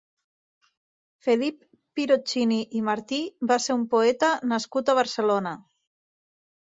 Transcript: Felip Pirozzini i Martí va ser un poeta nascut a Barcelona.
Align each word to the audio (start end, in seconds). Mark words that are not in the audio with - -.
Felip 1.25 1.59
Pirozzini 1.99 2.57
i 2.79 2.83
Martí 2.89 3.21
va 3.53 3.61
ser 3.67 3.79
un 3.81 3.87
poeta 3.95 4.31
nascut 4.55 4.91
a 4.95 5.01
Barcelona. 5.05 5.55